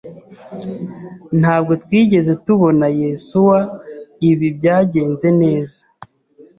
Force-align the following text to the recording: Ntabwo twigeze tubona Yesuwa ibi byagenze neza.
Ntabwo 1.39 1.73
twigeze 1.83 2.31
tubona 2.45 2.85
Yesuwa 3.01 3.59
ibi 4.31 4.47
byagenze 4.57 5.27
neza. 5.41 5.79